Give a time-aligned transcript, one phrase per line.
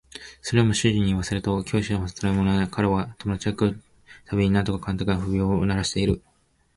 [0.41, 3.83] それでも主人に言わせると教師ほどつらいものはないそうで彼は友達が来る
[4.31, 6.23] 度に何とかかんとか不平を鳴らしている